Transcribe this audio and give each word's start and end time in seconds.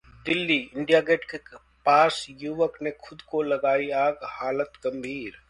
Delhi: 0.25 0.55
India 0.77 0.99
Gate 1.01 1.23
के 1.31 1.37
पास 1.85 2.25
युवक 2.41 2.77
ने 2.81 2.91
खुद 3.03 3.21
को 3.21 3.41
लगाई 3.43 3.89
आग, 3.99 4.17
हालत 4.31 4.79
गंभीर 4.83 5.39